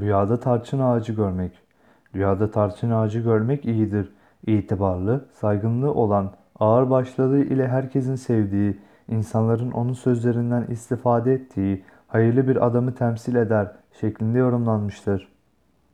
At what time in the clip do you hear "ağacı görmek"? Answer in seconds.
0.78-1.52, 2.90-3.64